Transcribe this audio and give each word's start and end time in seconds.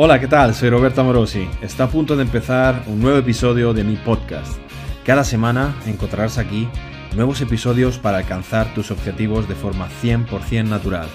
Hola, 0.00 0.20
¿qué 0.20 0.28
tal? 0.28 0.54
Soy 0.54 0.70
Roberto 0.70 1.00
Amorosi. 1.00 1.48
Está 1.60 1.82
a 1.82 1.90
punto 1.90 2.14
de 2.14 2.22
empezar 2.22 2.84
un 2.86 3.00
nuevo 3.00 3.18
episodio 3.18 3.74
de 3.74 3.82
mi 3.82 3.96
podcast. 3.96 4.56
Cada 5.04 5.24
semana 5.24 5.74
encontrarás 5.86 6.38
aquí 6.38 6.68
nuevos 7.16 7.40
episodios 7.40 7.98
para 7.98 8.18
alcanzar 8.18 8.72
tus 8.74 8.92
objetivos 8.92 9.48
de 9.48 9.56
forma 9.56 9.88
100% 10.00 10.68
natural. 10.68 11.08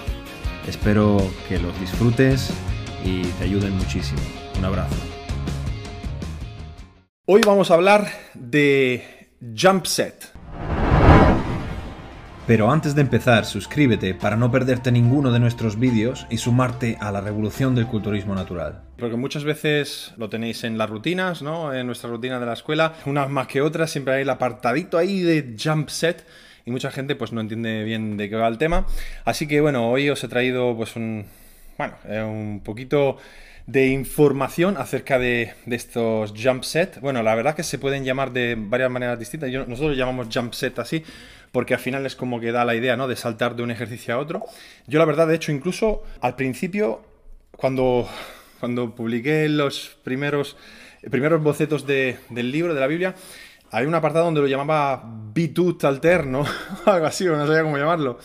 Espero 0.68 1.16
que 1.48 1.58
los 1.58 1.80
disfrutes 1.80 2.50
y 3.02 3.22
te 3.22 3.44
ayuden 3.44 3.74
muchísimo. 3.74 4.20
Un 4.58 4.66
abrazo. 4.66 4.96
Hoy 7.24 7.40
vamos 7.46 7.70
a 7.70 7.74
hablar 7.76 8.06
de 8.34 9.30
Jump 9.56 9.86
Set. 9.86 10.33
Pero 12.46 12.70
antes 12.70 12.94
de 12.94 13.00
empezar, 13.00 13.46
suscríbete 13.46 14.12
para 14.12 14.36
no 14.36 14.50
perderte 14.50 14.92
ninguno 14.92 15.32
de 15.32 15.40
nuestros 15.40 15.78
vídeos 15.78 16.26
y 16.28 16.36
sumarte 16.36 16.98
a 17.00 17.10
la 17.10 17.22
revolución 17.22 17.74
del 17.74 17.86
culturismo 17.86 18.34
natural. 18.34 18.82
Porque 18.98 19.16
muchas 19.16 19.44
veces 19.44 20.12
lo 20.18 20.28
tenéis 20.28 20.62
en 20.64 20.76
las 20.76 20.90
rutinas, 20.90 21.40
¿no? 21.40 21.72
En 21.72 21.86
nuestra 21.86 22.10
rutina 22.10 22.38
de 22.38 22.44
la 22.44 22.52
escuela, 22.52 22.96
unas 23.06 23.30
más 23.30 23.46
que 23.46 23.62
otras, 23.62 23.90
siempre 23.90 24.16
hay 24.16 24.22
el 24.22 24.30
apartadito 24.30 24.98
ahí 24.98 25.20
de 25.20 25.56
jump 25.58 25.88
set 25.88 26.26
y 26.66 26.70
mucha 26.70 26.90
gente 26.90 27.16
pues 27.16 27.32
no 27.32 27.40
entiende 27.40 27.82
bien 27.82 28.18
de 28.18 28.28
qué 28.28 28.36
va 28.36 28.48
el 28.48 28.58
tema. 28.58 28.86
Así 29.24 29.46
que 29.46 29.62
bueno, 29.62 29.90
hoy 29.90 30.10
os 30.10 30.22
he 30.22 30.28
traído 30.28 30.76
pues 30.76 30.96
un, 30.96 31.24
bueno, 31.78 31.94
eh, 32.06 32.22
un 32.22 32.60
poquito 32.60 33.16
de 33.66 33.86
información 33.86 34.76
acerca 34.76 35.18
de, 35.18 35.54
estos 35.66 36.34
jump 36.36 36.64
set. 36.64 37.00
Bueno, 37.00 37.22
la 37.22 37.34
verdad 37.34 37.54
que 37.54 37.62
se 37.62 37.78
pueden 37.78 38.04
llamar 38.04 38.32
de 38.32 38.56
varias 38.58 38.90
maneras 38.90 39.18
distintas. 39.18 39.50
nosotros 39.50 39.90
lo 39.90 39.94
llamamos 39.94 40.28
jump 40.32 40.52
set 40.52 40.78
así, 40.78 41.02
porque 41.50 41.74
al 41.74 41.80
final 41.80 42.04
es 42.04 42.14
como 42.14 42.40
que 42.40 42.52
da 42.52 42.64
la 42.64 42.74
idea, 42.74 42.96
¿no? 42.96 43.08
De 43.08 43.16
saltar 43.16 43.56
de 43.56 43.62
un 43.62 43.70
ejercicio 43.70 44.14
a 44.14 44.18
otro. 44.18 44.44
Yo 44.86 44.98
la 44.98 45.04
verdad, 45.04 45.26
de 45.28 45.36
hecho, 45.36 45.52
incluso 45.52 46.02
al 46.20 46.36
principio, 46.36 47.02
cuando, 47.56 48.08
cuando 48.60 48.94
publiqué 48.94 49.48
los 49.48 49.96
primeros, 50.02 50.56
primeros 51.10 51.42
bocetos 51.42 51.86
del 51.86 52.50
libro, 52.50 52.74
de 52.74 52.80
la 52.80 52.86
Biblia, 52.86 53.14
hay 53.70 53.86
un 53.86 53.94
apartado 53.94 54.26
donde 54.26 54.40
lo 54.40 54.46
llamaba 54.46 55.02
bitut 55.32 55.84
alterno, 55.84 56.44
algo 56.84 57.06
así, 57.06 57.24
no 57.24 57.46
sabía 57.46 57.62
cómo 57.62 57.78
llamarlo. 57.78 58.18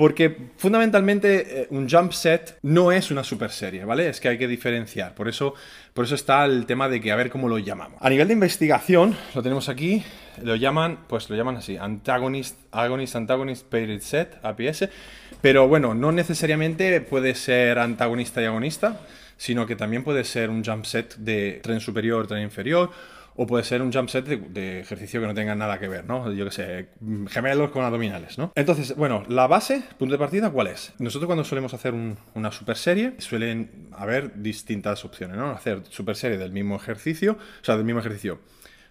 Porque 0.00 0.34
fundamentalmente 0.56 1.60
eh, 1.60 1.66
un 1.68 1.86
jump 1.86 2.12
set 2.12 2.56
no 2.62 2.90
es 2.90 3.10
una 3.10 3.22
super 3.22 3.50
serie, 3.50 3.84
¿vale? 3.84 4.08
Es 4.08 4.18
que 4.18 4.30
hay 4.30 4.38
que 4.38 4.48
diferenciar. 4.48 5.14
Por 5.14 5.28
eso, 5.28 5.52
por 5.92 6.06
eso 6.06 6.14
está 6.14 6.46
el 6.46 6.64
tema 6.64 6.88
de 6.88 7.02
que 7.02 7.12
a 7.12 7.16
ver 7.16 7.28
cómo 7.28 7.50
lo 7.50 7.58
llamamos. 7.58 8.00
A 8.00 8.08
nivel 8.08 8.26
de 8.26 8.32
investigación, 8.32 9.14
lo 9.34 9.42
tenemos 9.42 9.68
aquí, 9.68 10.02
lo 10.42 10.56
llaman, 10.56 11.00
pues 11.06 11.28
lo 11.28 11.36
llaman 11.36 11.58
así, 11.58 11.76
antagonist, 11.76 12.56
agonist, 12.72 13.14
antagonist 13.14 13.66
paired 13.66 14.00
set, 14.00 14.38
APS. 14.42 14.88
Pero 15.42 15.68
bueno, 15.68 15.92
no 15.92 16.12
necesariamente 16.12 17.02
puede 17.02 17.34
ser 17.34 17.78
antagonista 17.78 18.40
y 18.40 18.46
agonista, 18.46 19.02
sino 19.36 19.66
que 19.66 19.76
también 19.76 20.02
puede 20.02 20.24
ser 20.24 20.48
un 20.48 20.64
jump 20.64 20.86
set 20.86 21.16
de 21.16 21.60
tren 21.62 21.78
superior, 21.78 22.26
tren 22.26 22.42
inferior 22.42 22.90
o 23.36 23.46
puede 23.46 23.64
ser 23.64 23.82
un 23.82 23.92
jump 23.92 24.08
set 24.08 24.26
de, 24.26 24.80
ejercicio 24.80 25.20
que 25.20 25.26
no 25.26 25.34
tenga 25.34 25.54
nada 25.54 25.78
que 25.78 25.88
ver, 25.88 26.04
¿no? 26.04 26.32
Yo 26.32 26.44
que 26.44 26.50
sé, 26.50 26.88
gemelos 27.28 27.70
con 27.70 27.84
abdominales, 27.84 28.38
¿no? 28.38 28.52
Entonces, 28.54 28.96
bueno, 28.96 29.24
la 29.28 29.46
base, 29.46 29.82
punto 29.98 30.12
de 30.12 30.18
partida, 30.18 30.50
¿cuál 30.50 30.68
es? 30.68 30.92
Nosotros 30.98 31.26
cuando 31.26 31.44
solemos 31.44 31.74
hacer 31.74 31.94
una 32.34 32.52
super 32.52 32.76
serie, 32.76 33.14
suelen 33.18 33.88
haber 33.92 34.42
distintas 34.42 35.04
opciones, 35.04 35.36
¿no? 35.36 35.50
Hacer 35.50 35.82
super 35.88 36.16
serie 36.16 36.38
del 36.38 36.52
mismo 36.52 36.76
ejercicio, 36.76 37.32
o 37.32 37.64
sea, 37.64 37.76
del 37.76 37.84
mismo 37.84 38.00
ejercicio 38.00 38.40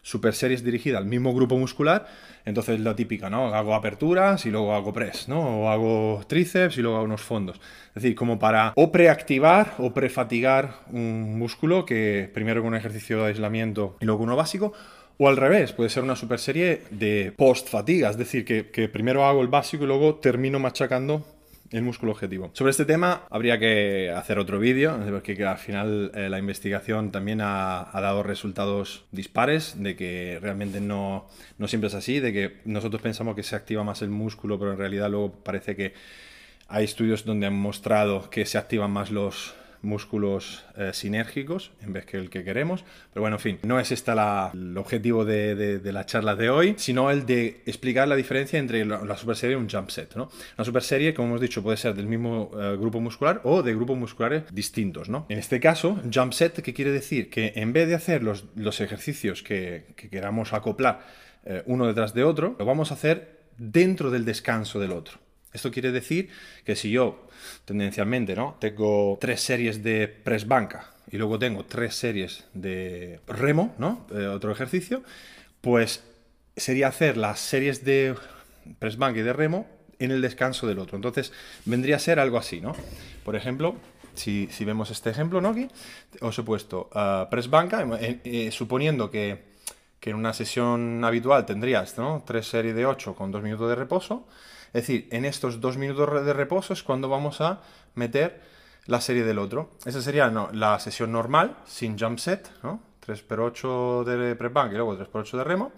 super 0.10 0.34
series 0.34 0.64
dirigida 0.64 0.98
al 0.98 1.06
mismo 1.06 1.34
grupo 1.34 1.58
muscular, 1.58 2.08
entonces 2.44 2.80
la 2.80 2.96
típica, 2.96 3.30
¿no? 3.30 3.54
Hago 3.54 3.76
aperturas 3.76 4.46
y 4.48 4.50
luego 4.50 4.74
hago 4.74 4.92
press, 4.92 5.28
¿no? 5.28 5.62
O 5.62 5.70
hago 5.70 6.22
tríceps 6.28 6.78
y 6.78 6.82
luego 6.82 6.98
hago 6.98 7.06
unos 7.06 7.22
fondos. 7.22 7.62
Es 7.90 8.02
decir, 8.02 8.16
como 8.16 8.40
para 8.40 8.74
o 8.76 8.92
preactivar 8.92 9.76
o 9.78 9.94
prefatigar 9.94 10.80
un 10.92 11.38
músculo 11.38 11.86
que 11.86 12.30
primero 12.34 12.62
con 12.62 12.70
un 12.70 12.76
ejercicio 12.76 13.20
de 13.20 13.28
aislamiento 13.28 13.98
y 14.00 14.06
luego 14.06 14.24
uno 14.24 14.36
básico, 14.36 14.74
o 15.20 15.28
al 15.28 15.38
revés, 15.38 15.74
puede 15.74 15.90
ser 15.90 16.04
una 16.04 16.16
super 16.16 16.40
serie 16.40 16.82
de 16.90 17.34
post-fatiga, 17.36 18.10
es 18.10 18.18
decir, 18.18 18.46
que, 18.46 18.72
que 18.72 18.90
primero 18.90 19.26
hago 19.26 19.42
el 19.42 19.48
básico 19.50 19.84
y 19.84 19.88
luego 19.88 20.16
termino 20.16 20.60
machacando 20.60 21.26
el 21.72 21.84
músculo 21.84 22.12
objetivo. 22.12 22.50
Sobre 22.54 22.72
este 22.72 22.86
tema 22.86 23.24
habría 23.30 23.60
que 23.60 24.12
hacer 24.16 24.40
otro 24.40 24.60
vídeo, 24.60 25.00
porque 25.10 25.44
al 25.46 25.58
final 25.58 26.12
eh, 26.16 26.30
la 26.30 26.40
investigación 26.40 27.12
también 27.12 27.42
ha, 27.42 27.90
dado 27.94 28.24
resultados 28.24 29.06
dispares, 29.12 29.82
de 29.82 29.96
que 29.96 30.40
realmente 30.42 30.82
no, 30.82 31.28
no 31.58 31.68
siempre 31.68 31.90
es 31.90 31.94
así, 31.94 32.20
de 32.20 32.34
que 32.34 32.58
nosotros 32.66 33.02
pensamos 33.02 33.36
que 33.36 33.44
se 33.44 33.56
activa 33.56 33.84
más 33.84 34.02
el 34.02 34.10
músculo, 34.10 34.58
pero 34.58 34.72
en 34.72 34.78
realidad 34.78 35.10
luego 35.10 35.32
parece 35.32 35.76
que 35.76 35.94
hay 36.68 36.86
estudios 36.86 37.26
donde 37.26 37.48
han 37.48 37.56
mostrado 37.56 38.30
que 38.30 38.46
se 38.46 38.58
activan 38.58 38.92
más 38.92 39.12
los, 39.12 39.56
músculos 39.82 40.66
eh, 40.78 40.92
sinérgicos 40.94 41.72
en 41.82 41.94
vez 41.94 42.06
que 42.06 42.18
el 42.18 42.30
que 42.30 42.44
queremos. 42.44 42.84
Pero 43.14 43.22
bueno, 43.22 43.38
en 43.38 43.40
fin, 43.40 43.60
no 43.64 43.80
es 43.80 43.92
este 43.92 44.10
el 44.12 44.78
objetivo 44.78 45.26
de, 45.26 45.82
la 45.84 46.06
charla 46.06 46.36
de 46.36 46.50
hoy, 46.50 46.76
sino 46.78 47.12
el 47.12 47.26
de 47.26 47.62
explicar 47.66 48.08
la 48.08 48.16
diferencia 48.16 48.60
entre 48.60 48.86
la, 48.86 49.18
super 49.18 49.36
serie 49.36 49.56
y 49.56 49.60
un 49.60 49.70
jump 49.70 49.90
set. 49.90 50.16
¿no? 50.16 50.30
Una 50.58 50.66
super 50.66 50.84
serie, 50.84 51.14
como 51.14 51.30
hemos 51.30 51.42
dicho, 51.42 51.62
puede 51.62 51.78
ser 51.78 51.94
del 51.94 52.08
mismo 52.08 52.52
eh, 52.60 52.76
grupo 52.80 53.00
muscular 53.00 53.42
o 53.44 53.62
de 53.64 53.74
grupos 53.76 53.98
musculares 53.98 54.44
distintos. 54.52 55.10
¿no? 55.10 55.26
En 55.30 55.38
este 55.38 55.60
caso, 55.60 56.02
jump 56.12 56.34
set, 56.34 56.62
¿qué 56.62 56.74
quiere 56.74 56.92
decir? 56.92 57.30
Que 57.30 57.54
en 57.56 57.74
vez 57.74 57.88
de 57.88 57.96
hacer 57.96 58.24
los, 58.24 58.46
los 58.56 58.82
ejercicios 58.82 59.44
que, 59.44 59.86
queramos 60.10 60.54
acoplar 60.54 61.06
eh, 61.46 61.64
uno 61.66 61.88
detrás 61.88 62.14
de 62.14 62.24
otro, 62.24 62.56
lo 62.58 62.66
vamos 62.66 62.92
a 62.92 62.96
hacer 62.96 63.40
dentro 63.58 64.10
del 64.10 64.26
descanso 64.26 64.80
del 64.80 64.92
otro. 64.92 65.20
Esto 65.54 65.72
quiere 65.72 65.92
decir 65.92 66.30
que 66.64 66.76
si 66.76 66.92
yo 66.92 67.28
tendencialmente 67.66 68.36
¿no? 68.36 68.58
tengo 68.60 69.18
tres 69.20 69.42
series 69.42 69.84
de 69.84 70.08
press 70.08 70.48
banca 70.48 70.92
y 71.12 71.18
luego 71.18 71.40
tengo 71.40 71.66
tres 71.66 71.96
series 71.96 72.46
de 72.54 73.20
remo, 73.28 73.74
¿no? 73.80 74.06
Eh, 74.12 74.28
otro 74.28 74.52
ejercicio, 74.52 75.04
pues 75.62 76.04
sería 76.56 76.88
hacer 76.88 77.18
las 77.18 77.40
series 77.40 77.84
de 77.84 78.16
press 78.78 78.98
banca 78.98 79.20
y 79.20 79.24
de 79.24 79.34
remo 79.34 79.68
en 79.98 80.12
el 80.12 80.22
descanso 80.22 80.68
del 80.68 80.80
otro. 80.80 80.96
Entonces 80.96 81.34
vendría 81.66 81.96
a 81.96 82.00
ser 82.00 82.20
algo 82.20 82.38
así, 82.38 82.62
¿no? 82.62 82.76
Por 83.24 83.36
ejemplo, 83.36 83.76
si, 84.14 84.48
vemos 84.66 84.92
este 84.92 85.10
ejemplo, 85.10 85.42
¿no? 85.42 85.50
Aquí 85.50 85.68
os 86.22 86.38
he 86.38 86.44
puesto 86.44 86.90
uh, 86.94 87.30
press 87.30 87.50
banca, 87.50 87.86
eh, 88.00 88.50
suponiendo 88.52 89.10
que, 89.10 89.44
que, 90.00 90.12
en 90.12 90.16
una 90.16 90.34
sesión 90.34 91.04
habitual 91.04 91.46
tendrías 91.46 91.98
¿no? 91.98 92.24
tres 92.26 92.48
series 92.48 92.76
de 92.76 92.86
8 92.86 93.16
con 93.16 93.32
dos 93.32 93.42
minutos 93.42 93.70
de 93.70 93.76
reposo, 93.76 94.28
es 94.74 94.88
decir, 94.88 95.08
en 95.12 95.26
estos 95.26 95.60
dos 95.60 95.78
minutos 95.78 96.26
de 96.26 96.34
reposo 96.34 96.74
es 96.74 96.84
cuando 96.84 97.10
vamos 97.10 97.42
a 97.42 97.62
meter 97.96 98.42
la 98.86 99.02
serie 99.02 99.24
del 99.24 99.40
otro. 99.40 99.72
Esa 99.86 100.02
sería 100.02 100.32
la 100.54 100.80
sesión 100.80 101.12
normal, 101.12 101.58
sin 101.66 101.98
jump 101.98 102.20
set, 102.20 102.52
¿no? 102.64 102.82
3x8 103.06 104.04
de 104.04 104.36
prep 104.36 104.54
bank 104.54 104.72
y 104.72 104.76
luego 104.76 104.98
3x8 104.98 105.38
de 105.38 105.44
remo. 105.44 105.72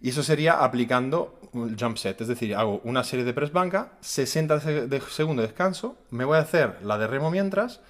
Y 0.00 0.10
eso 0.10 0.22
sería 0.22 0.62
aplicando 0.62 1.38
un 1.52 1.78
jump 1.78 1.96
set, 1.96 2.20
es 2.20 2.28
decir, 2.28 2.54
hago 2.54 2.80
una 2.84 3.04
serie 3.04 3.24
de 3.24 3.32
press 3.32 3.52
banca, 3.52 3.92
60 4.00 4.60
segundos 5.08 5.42
de 5.42 5.48
descanso, 5.48 5.96
me 6.10 6.26
voy 6.26 6.36
a 6.36 6.40
hacer 6.40 6.78
la 6.82 6.98
de 6.98 7.06
remo 7.06 7.30
mientras, 7.30 7.80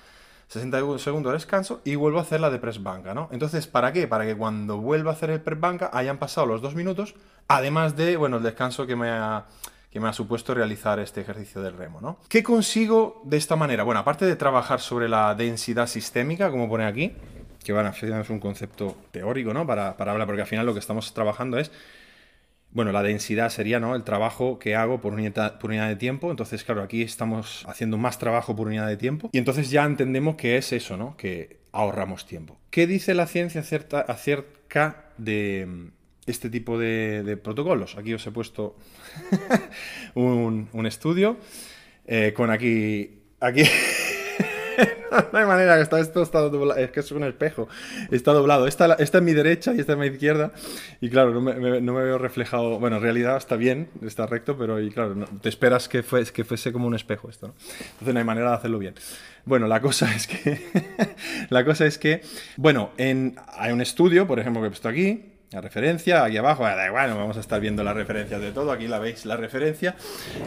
60 0.46 0.98
segundos 0.98 1.32
de 1.32 1.38
descanso 1.38 1.80
y 1.82 1.96
vuelvo 1.96 2.18
a 2.20 2.22
hacer 2.22 2.40
la 2.40 2.50
de 2.50 2.58
press 2.60 2.80
banca, 2.80 3.14
¿no? 3.14 3.28
Entonces, 3.32 3.66
¿para 3.66 3.92
qué? 3.92 4.06
Para 4.06 4.24
que 4.26 4.36
cuando 4.36 4.76
vuelva 4.76 5.10
a 5.10 5.14
hacer 5.14 5.30
el 5.30 5.40
press 5.40 5.58
banca 5.58 5.90
hayan 5.92 6.18
pasado 6.18 6.46
los 6.46 6.62
dos 6.62 6.76
minutos, 6.76 7.16
además 7.48 7.96
de, 7.96 8.16
bueno, 8.16 8.36
el 8.36 8.44
descanso 8.44 8.86
que 8.86 8.94
me 8.94 9.10
ha 9.10 9.46
que 9.94 10.00
me 10.00 10.08
ha 10.08 10.12
supuesto 10.12 10.54
realizar 10.54 10.98
este 10.98 11.20
ejercicio 11.20 11.62
del 11.62 11.76
remo. 11.76 12.00
¿no? 12.00 12.18
¿Qué 12.28 12.42
consigo 12.42 13.22
de 13.24 13.36
esta 13.36 13.54
manera? 13.54 13.84
Bueno, 13.84 14.00
aparte 14.00 14.26
de 14.26 14.34
trabajar 14.34 14.80
sobre 14.80 15.08
la 15.08 15.36
densidad 15.36 15.86
sistémica, 15.86 16.50
como 16.50 16.68
pone 16.68 16.84
aquí, 16.84 17.12
que 17.62 17.72
a 17.72 17.88
es 17.90 18.28
un 18.28 18.40
concepto 18.40 18.96
teórico 19.12 19.54
¿no? 19.54 19.64
para, 19.68 19.90
hablar, 19.90 20.26
porque 20.26 20.42
al 20.42 20.48
final 20.48 20.66
lo 20.66 20.72
que 20.72 20.80
estamos 20.80 21.14
trabajando 21.14 21.58
es 21.58 21.70
bueno, 22.72 22.90
la 22.90 23.04
densidad 23.04 23.50
sería 23.50 23.78
¿no? 23.78 23.94
el 23.94 24.02
trabajo 24.02 24.58
que 24.58 24.74
hago 24.74 25.00
por 25.00 25.12
por 25.12 25.70
unidad 25.70 25.88
de 25.88 25.94
tiempo. 25.94 26.32
Entonces, 26.32 26.64
claro, 26.64 26.82
aquí 26.82 27.02
estamos 27.02 27.64
haciendo 27.68 27.96
más 27.96 28.18
trabajo 28.18 28.56
por 28.56 28.66
unidad 28.66 28.88
de 28.88 28.96
tiempo. 28.96 29.30
Y 29.30 29.38
entonces 29.38 29.70
ya 29.70 29.84
entendemos 29.84 30.34
que 30.34 30.56
es 30.56 30.72
eso, 30.72 30.96
¿no? 30.96 31.16
Que 31.16 31.60
ahorramos 31.70 32.26
tiempo. 32.26 32.58
¿Qué 32.70 32.88
dice 32.88 33.14
la 33.14 33.28
ciencia 33.28 33.60
acerca 33.60 35.04
de, 35.18 35.92
este 36.26 36.50
tipo 36.50 36.78
de, 36.78 37.38
protocolos. 37.42 37.96
Aquí 37.96 38.14
os 38.14 38.26
he 38.26 38.30
puesto 38.30 38.76
un, 40.14 40.86
estudio 40.86 41.36
eh, 42.06 42.32
con 42.34 42.50
aquí... 42.50 43.22
aquí 43.40 43.64
no 45.32 45.38
hay 45.38 45.46
manera 45.46 45.76
que 45.76 45.82
está, 45.82 46.00
esto 46.00 46.22
está 46.22 46.40
doblado. 46.40 46.80
Es 46.80 46.90
que 46.90 47.00
es 47.00 47.10
un 47.12 47.24
espejo. 47.24 47.68
Está 48.10 48.32
doblado. 48.32 48.66
Esta, 48.66 48.94
esta 48.94 49.18
es 49.18 49.24
mi 49.24 49.32
derecha 49.32 49.74
y 49.74 49.80
esta 49.80 49.92
es 49.92 49.98
mi 49.98 50.06
izquierda. 50.06 50.52
Y 51.00 51.10
claro, 51.10 51.32
no 51.32 51.40
me, 51.40 51.80
no 51.80 51.92
me 51.92 52.02
veo 52.02 52.18
reflejado. 52.18 52.78
Bueno, 52.78 52.96
en 52.96 53.02
realidad 53.02 53.36
está 53.36 53.56
bien, 53.56 53.88
está 54.02 54.26
recto, 54.26 54.56
pero 54.56 54.80
y 54.80 54.90
claro, 54.90 55.14
te 55.40 55.48
esperas 55.48 55.88
que, 55.88 56.02
fue, 56.02 56.24
que 56.24 56.44
fuese 56.44 56.72
como 56.72 56.86
un 56.86 56.94
espejo 56.94 57.28
esto. 57.28 57.48
¿no? 57.48 57.54
Entonces 57.92 58.14
no 58.14 58.18
hay 58.18 58.26
manera 58.26 58.50
de 58.50 58.56
hacerlo 58.56 58.78
bien. 58.78 58.94
Bueno, 59.44 59.66
la 59.66 59.80
cosa 59.80 60.14
es 60.14 60.26
que. 60.26 60.60
la 61.50 61.64
cosa 61.64 61.86
es 61.86 61.98
que. 61.98 62.22
Bueno, 62.56 62.90
en, 62.96 63.36
hay 63.56 63.72
un 63.72 63.80
estudio, 63.80 64.26
por 64.26 64.40
ejemplo, 64.40 64.62
que 64.62 64.68
he 64.68 64.70
puesto 64.70 64.88
aquí 64.88 65.33
la 65.54 65.60
referencia, 65.60 66.24
aquí 66.24 66.36
abajo, 66.36 66.64
da 66.64 66.86
igual, 66.86 67.14
vamos 67.14 67.36
a 67.36 67.40
estar 67.40 67.60
viendo 67.60 67.84
las 67.84 67.94
referencias 67.94 68.40
de 68.40 68.50
todo, 68.50 68.72
aquí 68.72 68.88
la 68.88 68.98
veis 68.98 69.24
la 69.24 69.36
referencia, 69.36 69.94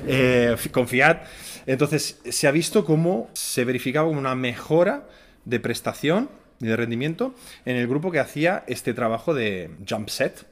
eh, 0.06 0.56
confiad. 0.71 1.19
Entonces, 1.65 2.19
se 2.30 2.48
ha 2.48 2.51
visto 2.51 2.83
cómo 2.83 3.30
se 3.31 3.63
verificaba 3.63 4.09
una 4.09 4.36
mejora 4.36 5.07
de 5.45 5.62
prestación 5.62 6.30
y 6.59 6.65
de 6.65 6.75
rendimiento 6.75 7.33
en 7.65 7.77
el 7.77 7.88
grupo 7.88 8.12
que 8.12 8.19
hacía 8.19 8.65
este 8.68 8.94
trabajo 8.94 9.33
de 9.33 9.71
jump 9.88 10.09
set, 10.09 10.45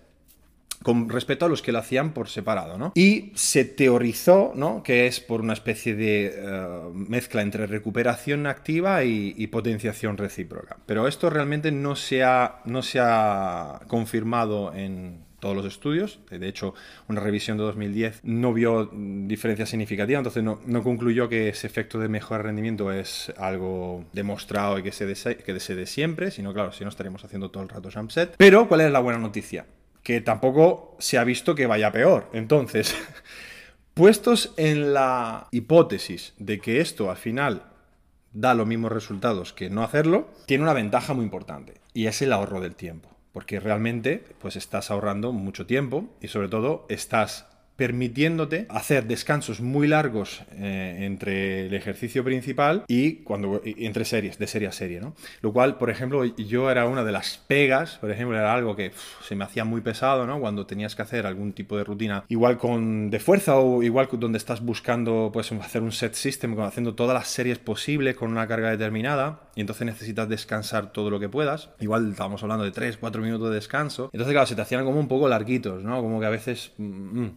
con 0.83 1.09
respecto 1.09 1.45
a 1.45 1.49
los 1.49 1.61
que 1.61 1.71
lo 1.71 1.79
hacían 1.79 2.13
por 2.13 2.29
separado, 2.29 2.77
¿no? 2.77 2.91
Y 2.95 3.31
se 3.35 3.65
teorizó, 3.65 4.53
¿no? 4.55 4.83
Que 4.83 5.07
es 5.07 5.19
por 5.19 5.41
una 5.41 5.53
especie 5.53 5.95
de 5.95 6.33
eh, 6.35 6.67
mezcla 6.93 7.41
entre 7.41 7.67
recuperación 7.67 8.47
activa 8.47 9.03
y, 9.03 9.45
potenciación 9.47 10.17
recíproca. 10.17 10.77
Pero 10.85 11.07
esto 11.07 11.29
realmente 11.29 11.71
no 11.71 11.95
se 11.95 12.23
ha, 12.23 12.61
no 12.65 12.81
se 12.81 12.99
ha 12.99 13.79
confirmado 13.87 14.73
en 14.73 15.23
todos 15.39 15.55
los 15.55 15.65
estudios. 15.65 16.19
De 16.29 16.47
hecho, 16.47 16.73
una 17.07 17.21
revisión 17.21 17.57
de 17.57 17.63
2010 17.63 18.21
no 18.23 18.51
vio 18.51 18.89
diferencia 18.91 19.67
significativa, 19.67 20.17
entonces 20.17 20.43
no, 20.43 20.59
no 20.65 20.81
concluyó 20.81 21.29
que 21.29 21.49
ese 21.49 21.67
efecto 21.67 21.99
de 21.99 22.09
mejor 22.09 22.43
rendimiento 22.43 22.91
es 22.91 23.31
algo 23.37 24.05
demostrado 24.11 24.79
y 24.79 24.83
que 24.83 24.91
se, 24.91 25.05
dese, 25.05 25.37
que 25.37 25.85
siempre, 25.85 26.31
sino 26.31 26.53
claro, 26.53 26.71
si 26.71 26.83
no 26.83 26.89
estaríamos 26.89 27.23
haciendo 27.23 27.51
todo 27.51 27.63
el 27.63 27.69
rato 27.69 27.89
jump 27.93 28.09
set. 28.09 28.33
Pero, 28.37 28.67
¿cuál 28.67 28.81
es 28.81 28.91
la 28.91 28.99
buena 28.99 29.19
noticia? 29.19 29.65
Que 30.05 30.21
tampoco 30.21 30.95
se 30.99 31.17
ha 31.17 31.23
visto 31.23 31.55
que 31.55 31.65
vaya 31.65 31.91
peor. 31.91 32.29
Entonces, 32.31 32.95
puestos 33.95 34.53
en 34.55 34.93
la 34.93 35.47
hipótesis 35.49 36.35
de 36.37 36.59
que 36.59 36.79
esto 36.79 37.09
al 37.09 37.17
final 37.17 37.63
da 38.31 38.53
los 38.53 38.67
mismos 38.67 38.91
resultados 38.91 39.51
que 39.51 39.71
no 39.71 39.81
hacerlo, 39.81 40.29
tiene 40.45 40.63
una 40.63 40.73
ventaja 40.73 41.15
muy 41.15 41.25
importante 41.25 41.81
y 41.91 42.05
es 42.05 42.21
el 42.21 42.33
ahorro 42.33 42.61
del 42.61 42.75
tiempo. 42.75 43.09
Porque 43.31 43.59
realmente 43.59 44.23
pues 44.39 44.55
estás 44.55 44.91
ahorrando 44.91 45.31
mucho 45.31 45.65
tiempo 45.65 46.05
y 46.21 46.27
sobre 46.27 46.49
todo 46.49 46.85
estás 46.87 47.47
permitiéndote 47.75 48.67
hacer 48.69 49.05
descansos 49.05 49.59
muy 49.59 49.87
largos 49.87 50.43
eh, 50.53 50.99
entre 51.01 51.67
el 51.67 51.73
ejercicio 51.73 52.23
principal 52.23 52.83
y 52.87 53.17
cuando 53.17 53.61
entre 53.65 54.05
series, 54.05 54.37
de 54.37 54.47
serie 54.47 54.67
a 54.67 54.71
serie, 54.71 55.01
¿no? 55.01 55.13
Lo 55.41 55.51
cual, 55.51 55.77
por 55.77 55.89
ejemplo, 55.89 56.23
yo 56.23 56.71
era 56.71 56.85
una 56.85 57.03
de 57.03 57.11
las 57.11 57.37
pegas, 57.37 57.97
por 57.97 58.11
ejemplo, 58.11 58.37
era 58.37 58.53
algo 58.53 58.75
que 58.75 58.91
se 59.27 59.35
me 59.35 59.43
hacía 59.43 59.65
muy 59.65 59.81
pesado, 59.81 60.25
¿no? 60.25 60.39
Cuando 60.39 60.65
tenías 60.65 60.95
que 60.95 61.01
hacer 61.01 61.25
algún 61.25 61.53
tipo 61.53 61.77
de 61.77 61.83
rutina, 61.83 62.23
igual 62.29 62.57
con 62.57 63.09
de 63.09 63.19
fuerza 63.19 63.57
o 63.57 63.83
igual 63.83 64.07
donde 64.13 64.37
estás 64.37 64.61
buscando, 64.61 65.29
pues, 65.33 65.51
hacer 65.51 65.81
un 65.81 65.91
set 65.91 66.13
system, 66.13 66.59
haciendo 66.61 66.95
todas 66.95 67.13
las 67.13 67.27
series 67.27 67.59
posibles 67.59 68.15
con 68.15 68.31
una 68.31 68.47
carga 68.47 68.69
determinada 68.69 69.41
y 69.55 69.61
entonces 69.61 69.85
necesitas 69.85 70.29
descansar 70.29 70.91
todo 70.91 71.09
lo 71.09 71.19
que 71.19 71.29
puedas. 71.29 71.69
Igual 71.79 72.11
estábamos 72.11 72.41
hablando 72.43 72.63
de 72.63 72.71
3, 72.71 72.97
4 72.97 73.21
minutos 73.21 73.49
de 73.49 73.55
descanso. 73.55 74.09
Entonces, 74.13 74.33
claro, 74.33 74.47
se 74.47 74.55
te 74.55 74.61
hacían 74.61 74.85
como 74.85 74.99
un 74.99 75.07
poco 75.07 75.27
larguitos, 75.27 75.83
¿no? 75.83 76.01
Como 76.01 76.19
que 76.19 76.25
a 76.25 76.29
veces... 76.29 76.71
Mm, 76.77 77.19
mm. 77.21 77.31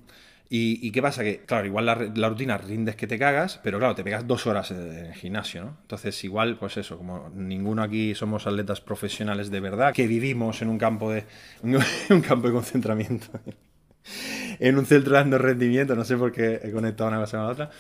¿Y, 0.51 0.91
qué 0.93 1.03
pasa? 1.03 1.23
Que, 1.23 1.41
claro, 1.45 1.67
igual 1.67 1.85
la, 1.85 2.29
rutina 2.29 2.57
rindes 2.57 2.97
que 2.97 3.07
te 3.07 3.19
cagas, 3.19 3.61
pero 3.63 3.79
claro, 3.79 3.95
te 3.95 4.03
pegas 4.03 4.27
dos 4.27 4.47
horas 4.47 4.71
en 4.71 5.07
el 5.07 5.15
gimnasio, 5.15 5.63
¿no? 5.63 5.77
Entonces, 5.83 6.25
igual, 6.25 6.57
pues 6.57 6.79
eso, 6.79 6.97
como 6.97 7.29
ninguno 7.35 7.83
aquí 7.83 8.15
somos 8.15 8.47
atletas 8.47 8.81
profesionales 8.81 9.51
de 9.51 9.61
verdad, 9.61 9.93
que 9.93 10.07
vivimos 10.07 10.63
en 10.63 10.71
un 10.71 10.79
campo 10.79 11.13
de, 11.13 11.27
un 11.63 12.21
campo 12.23 12.47
de 12.47 12.55
concentramiento, 12.55 13.27
en 14.59 14.79
un 14.79 14.87
centro 14.87 15.23
de 15.23 15.39
rendimiento, 15.39 15.95
no 15.95 16.05
sé 16.05 16.17
por 16.17 16.33
qué 16.33 16.61
he 16.63 16.71
conectado 16.71 17.09
una 17.09 17.21
cosa 17.21 17.39
con 17.39 17.47
la 17.47 17.53
otra, 17.53 17.71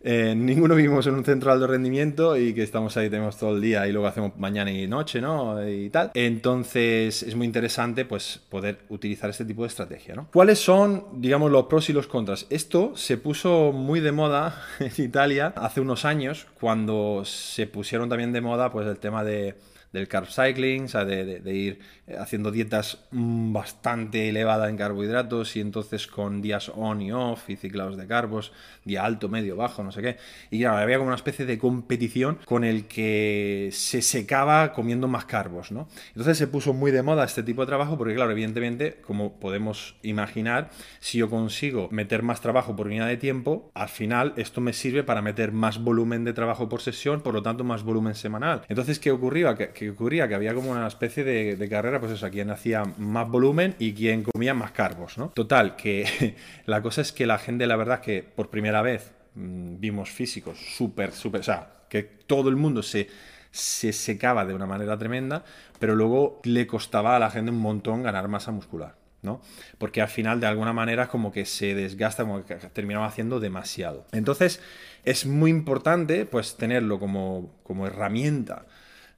eh, 0.00 0.34
ninguno 0.36 0.76
vivimos 0.76 1.06
en 1.08 1.14
un 1.14 1.24
centro 1.24 1.50
de 1.50 1.54
alto 1.54 1.66
rendimiento 1.66 2.36
y 2.36 2.54
que 2.54 2.62
estamos 2.62 2.96
ahí, 2.96 3.10
tenemos 3.10 3.36
todo 3.36 3.56
el 3.56 3.60
día 3.60 3.86
y 3.88 3.92
luego 3.92 4.06
hacemos 4.06 4.36
mañana 4.36 4.70
y 4.70 4.86
noche, 4.86 5.20
¿no? 5.20 5.68
Y 5.68 5.90
tal. 5.90 6.12
Entonces 6.14 7.22
es 7.24 7.34
muy 7.34 7.46
interesante 7.46 8.04
pues 8.04 8.40
poder 8.48 8.78
utilizar 8.90 9.28
este 9.30 9.44
tipo 9.44 9.62
de 9.62 9.68
estrategia, 9.68 10.14
¿no? 10.14 10.28
¿Cuáles 10.32 10.60
son, 10.60 11.04
digamos, 11.20 11.50
los 11.50 11.64
pros 11.64 11.90
y 11.90 11.92
los 11.92 12.06
contras? 12.06 12.46
Esto 12.48 12.92
se 12.94 13.16
puso 13.16 13.72
muy 13.72 14.00
de 14.00 14.12
moda 14.12 14.62
en 14.78 14.92
Italia 15.04 15.52
hace 15.56 15.80
unos 15.80 16.04
años 16.04 16.46
cuando 16.60 17.24
se 17.24 17.66
pusieron 17.66 18.08
también 18.08 18.32
de 18.32 18.40
moda 18.40 18.70
pues 18.70 18.86
el 18.86 18.98
tema 18.98 19.24
de 19.24 19.56
del 19.92 20.08
carb 20.08 20.28
cycling, 20.28 20.84
o 20.84 20.88
sea, 20.88 21.04
de, 21.04 21.54
ir 21.54 21.80
eh, 22.06 22.16
haciendo 22.18 22.50
dietas 22.50 23.04
mm, 23.10 23.52
bastante 23.52 24.28
elevadas 24.28 24.68
en 24.68 24.76
carbohidratos 24.76 25.56
y 25.56 25.60
entonces 25.60 26.06
con 26.06 26.42
días 26.42 26.70
on 26.74 27.00
y 27.00 27.12
off 27.12 27.48
y 27.48 27.56
ciclados 27.56 27.96
de 27.96 28.06
carbos, 28.06 28.52
día 28.84 29.04
alto, 29.04 29.28
medio, 29.28 29.56
bajo, 29.56 29.82
no 29.82 29.92
sé 29.92 30.02
qué. 30.02 30.16
Y 30.50 30.60
claro, 30.60 30.78
había 30.78 30.98
como 30.98 31.08
una 31.08 31.16
especie 31.16 31.46
de 31.46 31.58
competición 31.58 32.38
con 32.44 32.64
el 32.64 32.86
que 32.86 33.70
se 33.72 34.02
secaba 34.02 34.72
comiendo 34.72 35.08
más 35.08 35.24
carbos, 35.24 35.72
¿no? 35.72 35.88
Entonces 36.08 36.36
se 36.38 36.46
puso 36.46 36.74
muy 36.74 36.90
de 36.90 37.02
moda 37.02 37.24
este 37.24 37.42
tipo 37.42 37.62
de 37.62 37.66
trabajo 37.66 37.96
porque, 37.96 38.14
claro, 38.14 38.30
evidentemente, 38.32 38.98
como 39.06 39.38
podemos 39.40 39.96
imaginar, 40.02 40.70
si 41.00 41.18
yo 41.18 41.30
consigo 41.30 41.88
meter 41.90 42.22
más 42.22 42.40
trabajo 42.40 42.76
por 42.76 42.86
unidad 42.86 43.08
de 43.08 43.16
tiempo, 43.16 43.70
al 43.74 43.88
final 43.88 44.34
esto 44.36 44.60
me 44.60 44.72
sirve 44.72 45.02
para 45.02 45.22
meter 45.22 45.52
más 45.52 45.82
volumen 45.82 46.24
de 46.24 46.32
trabajo 46.32 46.68
por 46.68 46.80
sesión, 46.80 47.22
por 47.22 47.34
lo 47.34 47.42
tanto 47.42 47.64
más 47.64 47.82
volumen 47.82 48.14
semanal. 48.14 48.62
Entonces, 48.68 48.98
¿qué 48.98 49.10
ocurría? 49.10 49.54
Que, 49.54 49.72
que 49.78 49.90
ocurría? 49.90 50.26
Que 50.26 50.34
había 50.34 50.54
como 50.54 50.72
una 50.72 50.88
especie 50.88 51.22
de, 51.22 51.68
carrera, 51.68 52.00
pues 52.00 52.10
eso, 52.12 52.28
quien 52.30 52.50
hacía 52.50 52.82
más 52.98 53.28
volumen 53.28 53.76
y 53.78 53.94
quien 53.94 54.24
comía 54.24 54.52
más 54.52 54.72
carbos, 54.72 55.18
¿no? 55.18 55.28
Total, 55.28 55.76
que 55.76 56.34
la 56.66 56.82
cosa 56.82 57.02
es 57.02 57.12
que 57.12 57.26
la 57.26 57.38
gente, 57.38 57.64
la 57.66 57.76
verdad, 57.76 58.00
que 58.00 58.24
por 58.24 58.50
primera 58.50 58.82
vez 58.82 59.12
mm, 59.36 59.78
vimos 59.78 60.10
físicos 60.10 60.58
súper, 60.58 61.12
súper, 61.12 61.42
o 61.42 61.44
sea, 61.44 61.68
que 61.88 62.02
todo 62.02 62.48
el 62.48 62.56
mundo 62.56 62.82
se, 62.82 63.08
se 63.52 63.92
secaba 63.92 64.44
de 64.44 64.52
una 64.52 64.66
manera 64.66 64.98
tremenda, 64.98 65.44
pero 65.78 65.94
luego 65.94 66.40
le 66.42 66.66
costaba 66.66 67.14
a 67.14 67.20
la 67.20 67.30
gente 67.30 67.52
un 67.52 67.60
montón 67.60 68.02
ganar 68.02 68.26
masa 68.26 68.50
muscular. 68.50 68.96
¿no? 69.20 69.40
Porque 69.78 70.00
al 70.00 70.06
final 70.06 70.38
de 70.38 70.46
alguna 70.46 70.72
manera 70.72 71.08
como 71.08 71.32
que 71.32 71.44
se 71.44 71.74
desgasta, 71.74 72.22
como 72.22 72.44
que 72.44 72.54
terminaba 72.54 73.06
haciendo 73.06 73.40
demasiado. 73.40 74.06
Entonces 74.12 74.60
es 75.04 75.26
muy 75.26 75.50
importante 75.50 76.24
pues 76.24 76.56
tenerlo 76.56 77.00
como, 77.00 77.52
como 77.64 77.88
herramienta 77.88 78.66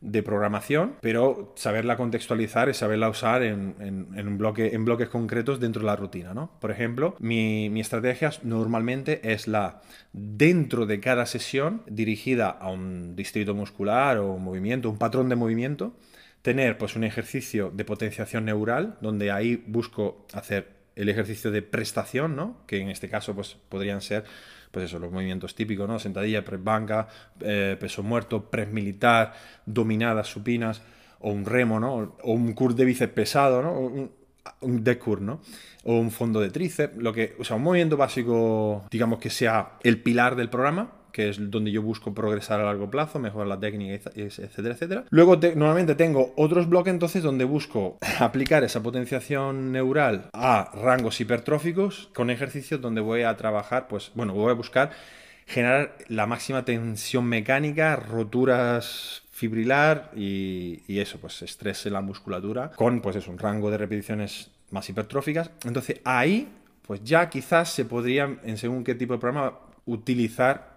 de 0.00 0.23
programación, 0.23 0.94
pero 1.00 1.52
saberla 1.56 1.97
contextualizar 1.97 2.69
y 2.69 2.75
saberla 2.75 3.08
usar 3.08 3.43
en, 3.43 3.75
un 3.81 4.38
bloque, 4.38 4.75
en 4.75 4.85
bloques 4.85 5.08
concretos 5.08 5.61
dentro 5.61 5.81
de 5.81 5.87
la 5.87 5.97
rutina. 5.97 6.32
¿no? 6.32 6.50
Por 6.61 6.70
ejemplo, 6.70 7.17
mi, 7.19 7.69
mi, 7.70 7.81
estrategia 7.81 8.31
normalmente 8.43 9.32
es 9.32 9.47
la 9.47 9.82
dentro 10.12 10.87
de 10.87 11.00
cada 11.00 11.26
sesión 11.26 11.82
dirigida 11.87 12.49
a 12.49 12.70
un 12.70 13.14
distrito 13.14 13.55
muscular 13.55 14.19
o 14.19 14.32
un 14.32 14.44
movimiento, 14.44 14.91
un 14.91 14.99
patrón 14.99 15.29
de 15.29 15.37
movimiento, 15.37 15.94
tener 16.43 16.79
pues 16.79 16.96
un 16.96 17.05
ejercicio 17.05 17.70
de 17.70 17.85
potenciación 17.85 18.46
neural, 18.46 18.96
donde 19.00 19.31
ahí 19.31 19.62
busco 19.67 20.26
hacer 20.32 20.80
el 21.00 21.08
ejercicio 21.08 21.50
de 21.50 21.62
prestación, 21.62 22.37
¿no? 22.37 22.58
que 22.67 22.79
en 22.79 22.91
este 22.91 23.08
caso 23.08 23.35
pues, 23.35 23.56
podrían 23.69 24.00
ser 24.00 24.25
pues 24.70 24.85
eso, 24.85 24.99
los 24.99 25.11
movimientos 25.11 25.55
típicos, 25.55 25.88
¿no? 25.88 25.99
Sentadilla, 25.99 26.44
press 26.44 26.62
banca, 26.62 27.08
eh, 27.41 27.76
peso 27.81 28.05
muerto, 28.05 28.50
press 28.50 28.70
militar, 28.70 29.32
dominadas 29.67 30.29
supinas, 30.29 30.81
o 31.19 31.32
un 31.32 31.44
remo, 31.44 31.81
¿no? 31.81 32.17
O 32.23 32.32
un 32.32 32.52
curl 32.52 32.77
de 32.77 32.84
bíceps 32.84 33.13
pesado, 33.13 33.63
¿no? 33.63 33.72
Un, 33.72 34.13
un 34.60 34.84
deck 34.84 35.03
curl, 35.03 35.27
¿no? 35.27 35.41
O 35.84 35.94
un 35.94 36.13
fondo 36.13 36.41
de 36.41 36.51
tríceps, 36.51 36.96
lo 36.96 37.13
que, 37.13 37.34
o 37.41 37.44
sea, 37.44 37.56
un 37.56 37.63
movimiento 37.63 37.96
básico, 37.96 38.84
digamos 38.91 39.19
que 39.19 39.31
sea 39.31 39.72
el 39.82 40.01
pilar 40.01 40.36
del 40.36 40.51
programa, 40.51 40.93
que 41.12 41.29
es 41.29 41.50
donde 41.50 41.70
yo 41.70 41.82
busco 41.82 42.14
progresar 42.14 42.60
a 42.60 42.64
largo 42.64 42.90
plazo, 42.90 43.19
mejorar 43.19 43.48
la 43.48 43.60
técnica, 43.60 44.10
etcétera, 44.14 44.74
etcétera. 44.74 45.05
Luego 45.10 45.36
normalmente 45.36 45.94
tengo 45.94 46.32
otros 46.36 46.69
bloques 46.69 46.93
entonces 46.93 47.22
donde 47.22 47.44
busco 47.44 47.98
aplicar 48.19 48.64
esa 48.64 48.82
potenciación 48.82 49.72
neural 49.72 50.31
a 50.32 50.70
rangos 50.74 51.20
hipertróficos 51.20 52.10
con 52.14 52.31
ejercicios 52.31 52.81
donde 52.81 53.00
voy 53.00 53.22
a 53.22 53.36
trabajar, 53.36 53.88
pues 53.88 54.12
bueno, 54.14 54.34
voy 54.34 54.50
a 54.50 54.55
buscar 54.55 54.90
generar 55.46 55.96
la 56.08 56.26
máxima 56.26 56.64
tensión 56.64 57.24
mecánica, 57.24 57.96
roturas 57.96 59.22
fibrilar 59.32 60.10
y, 60.14 60.98
eso, 61.00 61.19
pues 61.19 61.43
estrés 61.43 61.86
en 61.86 61.94
la 61.94 62.02
musculatura 62.02 62.70
con 62.72 63.00
pues 63.00 63.17
eso, 63.17 63.31
un 63.31 63.38
rango 63.38 63.70
de 63.70 63.79
repeticiones 63.79 64.50
más 64.70 64.88
hipertróficas. 64.88 65.50
Entonces 65.64 66.00
ahí 66.05 66.48
pues 66.86 67.02
ya 67.05 67.31
quizás 67.31 67.72
se 67.72 67.84
podría, 67.84 68.38
en 68.43 68.58
según 68.58 68.84
qué 68.84 68.94
tipo 68.94 69.12
de 69.14 69.20
programa, 69.20 69.58
utilizar 69.86 70.69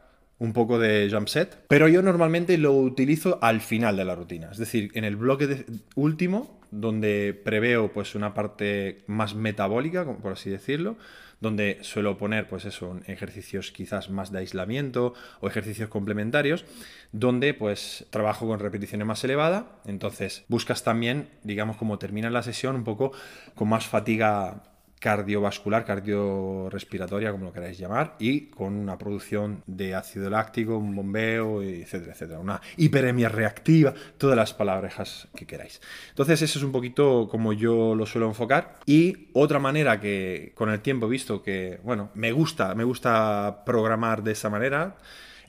un 0.44 0.52
poco 0.52 0.78
de 0.78 1.08
jump 1.10 1.30
set, 1.30 1.58
pero 1.70 1.88
yo 1.88 2.02
normalmente 2.02 2.58
lo 2.58 2.74
utilizo 2.74 3.40
al 3.42 3.62
final 3.62 3.96
de 3.96 4.04
la 4.04 4.14
rutina, 4.14 4.50
es 4.52 4.58
decir, 4.58 4.92
en 4.94 5.06
el 5.06 5.16
bloque 5.16 5.66
último, 5.96 6.60
donde 6.70 7.34
preveo 7.46 7.94
pues 7.94 8.14
una 8.14 8.34
parte 8.34 9.06
más 9.08 9.36
metabólica, 9.36 10.04
por 10.06 10.34
así 10.34 10.50
decirlo, 10.50 10.98
donde 11.40 11.78
suelo 11.80 12.18
poner 12.18 12.50
pues 12.50 12.66
eso, 12.66 13.00
ejercicios 13.08 13.72
quizás 13.72 14.10
más 14.10 14.34
de 14.34 14.40
aislamiento 14.40 15.14
o 15.40 15.48
ejercicios 15.48 15.88
complementarios, 15.88 16.66
donde 17.14 17.54
pues 17.54 18.06
trabajo 18.10 18.46
con 18.46 18.60
repeticiones 18.60 19.08
más 19.08 19.24
elevadas, 19.24 19.64
entonces 19.86 20.44
buscas 20.50 20.84
también, 20.84 21.30
digamos, 21.44 21.78
como 21.78 22.00
termina 22.00 22.30
la 22.30 22.44
sesión 22.44 22.76
un 22.76 22.84
poco 22.84 23.14
con 23.56 23.70
más 23.70 23.88
fatiga 23.88 24.73
cardiovascular, 25.04 25.84
cardiorrespiratoria, 25.84 27.34
como 27.34 27.44
lo 27.44 27.52
queráis 27.52 27.78
llamar, 27.78 28.16
y 28.20 28.46
con 28.46 28.74
una 28.74 28.98
producción 28.98 29.62
de 29.68 29.96
ácido 29.96 30.30
láctico, 30.30 30.78
un 30.78 30.96
bombeo, 30.96 31.62
etcétera, 31.62 32.14
etcétera. 32.14 32.40
Una 32.40 32.62
hiperemia 32.78 33.28
reactiva, 33.28 33.94
todas 34.18 34.38
las 34.38 34.54
palabras 34.54 35.28
que 35.36 35.46
queráis. 35.46 35.82
Entonces, 36.08 36.42
eso 36.42 36.58
es 36.58 36.64
un 36.64 36.72
poquito 36.72 37.28
como 37.30 37.52
yo 37.52 37.96
lo 37.96 38.06
suelo 38.06 38.28
enfocar. 38.28 38.80
Y 38.86 39.28
otra 39.34 39.60
manera 39.60 40.00
que 40.00 40.54
con 40.56 40.70
el 40.70 40.80
tiempo 40.80 41.08
he 41.08 41.10
visto 41.10 41.44
que, 41.44 41.82
bueno, 41.84 42.10
me 42.14 42.32
gusta, 42.32 42.74
me 42.74 42.86
gusta 42.86 43.64
programar 43.66 44.24
de 44.24 44.32
esa 44.32 44.50
manera, 44.50 44.96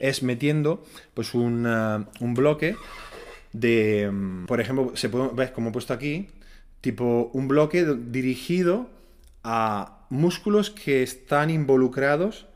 es 0.00 0.24
metiendo 0.24 0.84
pues 1.14 1.32
un, 1.32 1.64
un 1.64 2.34
bloque 2.34 2.74
de, 3.52 4.10
mm, 4.12 4.46
por 4.46 4.60
ejemplo, 4.60 4.96
se 4.96 5.08
puede, 5.08 5.30
ves 5.32 5.52
como 5.52 5.68
he 5.68 5.72
puesto 5.72 5.94
aquí, 5.94 6.26
tipo 6.80 7.30
un 7.32 7.46
bloque 7.46 7.84
dirigido 7.84 8.90
a 9.44 10.06
músculos 10.08 10.70
que 10.70 11.02
están 11.02 11.50
involucrados 11.50 12.46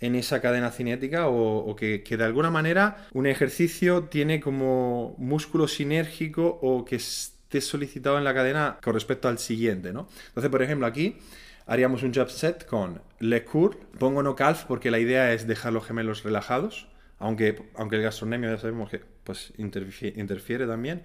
en 0.00 0.14
esa 0.14 0.40
cadena 0.40 0.70
cinética 0.70 1.28
o, 1.28 1.76
que, 1.76 2.02
de 2.02 2.24
alguna 2.24 2.50
manera 2.50 3.06
un 3.12 3.26
ejercicio 3.26 4.04
tiene 4.04 4.40
como 4.40 5.14
músculo 5.18 5.68
sinérgico 5.68 6.58
o 6.62 6.86
que 6.86 6.96
esté 6.96 7.60
solicitado 7.60 8.16
en 8.16 8.24
la 8.24 8.32
cadena 8.32 8.78
con 8.82 8.94
respecto 8.94 9.28
al 9.28 9.38
siguiente, 9.38 9.92
¿no? 9.92 10.08
Entonces, 10.28 10.50
por 10.50 10.62
ejemplo, 10.62 10.86
aquí 10.86 11.18
haríamos 11.66 12.02
un 12.02 12.14
jump 12.14 12.30
set 12.30 12.64
con 12.64 13.02
leg 13.18 13.44
curl, 13.44 13.76
pongo 13.98 14.22
no 14.22 14.34
calf 14.34 14.64
porque 14.66 14.90
la 14.90 14.98
idea 14.98 15.34
es 15.34 15.46
dejar 15.46 15.74
los 15.74 15.84
gemelos 15.84 16.22
relajados, 16.22 16.88
aunque, 17.18 17.62
aunque 17.74 17.96
el 17.96 18.02
gastrocnemio 18.02 18.50
ya 18.50 18.58
sabemos 18.58 18.88
que 18.88 19.02
pues, 19.24 19.52
interfiere, 19.58 20.66
también 20.66 21.02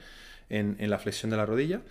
en 0.48 0.90
la 0.90 1.00
flexión 1.00 1.32
de 1.32 1.38
la 1.38 1.46
rodilla. 1.46 1.82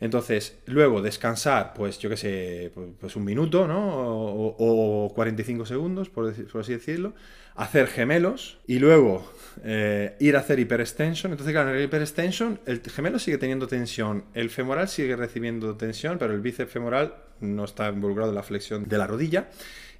Entonces, 0.00 0.58
luego 0.64 1.02
descansar, 1.02 1.74
pues 1.74 1.98
yo 1.98 2.08
qué 2.08 2.16
sé, 2.16 2.72
pues, 2.74 2.88
pues, 2.98 3.16
un 3.16 3.24
minuto, 3.24 3.68
¿no? 3.68 3.80
O, 4.58 5.12
45 5.14 5.66
segundos, 5.66 6.08
por, 6.08 6.34
así 6.58 6.72
decirlo. 6.72 7.12
Hacer 7.54 7.88
gemelos 7.88 8.58
y 8.66 8.78
luego 8.78 9.30
eh, 9.62 10.16
ir 10.18 10.36
a 10.36 10.40
hacer 10.40 10.58
hiperextension. 10.58 11.32
Entonces, 11.32 11.52
claro, 11.52 11.70
en 11.70 11.76
el 11.76 11.84
hiperextension 11.84 12.60
el 12.64 12.80
gemelo 12.80 13.18
sigue 13.18 13.36
teniendo 13.36 13.66
tensión, 13.66 14.24
el 14.32 14.48
femoral 14.48 14.88
sigue 14.88 15.14
recibiendo 15.16 15.76
tensión, 15.76 16.16
pero 16.18 16.32
el 16.32 16.40
bíceps 16.40 16.72
femoral 16.72 17.16
no 17.40 17.64
está 17.64 17.90
involucrado 17.90 18.30
en 18.30 18.36
la 18.36 18.42
flexión 18.42 18.88
de 18.88 18.96
la 18.96 19.06
rodilla. 19.06 19.50